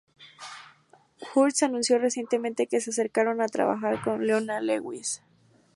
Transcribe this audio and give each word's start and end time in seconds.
Hurts 1.19 1.61
anunció 1.61 1.99
recientemente 1.99 2.65
que 2.65 2.81
se 2.81 2.89
acercaron 2.89 3.39
a 3.39 3.45
trabajar 3.49 4.01
con 4.01 4.25
Leona 4.25 4.59
Lewis. 4.59 5.21